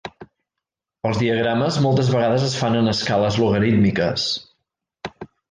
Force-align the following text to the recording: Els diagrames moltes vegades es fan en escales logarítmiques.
Els 1.09 1.19
diagrames 1.23 1.77
moltes 1.87 2.09
vegades 2.13 2.47
es 2.47 2.57
fan 2.63 2.79
en 2.81 2.93
escales 2.95 3.39
logarítmiques. 3.43 4.27